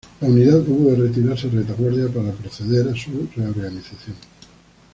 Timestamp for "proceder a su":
2.31-3.29